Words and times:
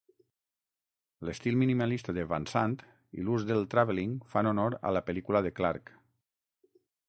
L'estil 1.29 1.59
minimalista 1.63 2.15
de 2.19 2.23
Van 2.31 2.49
Sant 2.53 2.73
i 3.19 3.27
l'ús 3.27 3.45
del 3.53 3.63
tràveling 3.77 4.19
fan 4.35 4.53
honor 4.53 4.81
a 4.91 4.97
la 4.99 5.07
pel·lícula 5.11 5.47
de 5.49 5.57
Clarke. 5.61 6.01